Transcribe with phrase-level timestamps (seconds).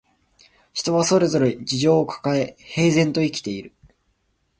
[0.73, 3.71] 人はそれぞれ事情をかかえ、平然と生きている